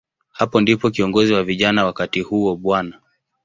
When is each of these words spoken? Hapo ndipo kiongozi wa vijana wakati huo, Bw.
Hapo 0.31 0.61
ndipo 0.61 0.89
kiongozi 0.91 1.33
wa 1.33 1.43
vijana 1.43 1.85
wakati 1.85 2.21
huo, 2.21 2.55
Bw. 2.55 2.75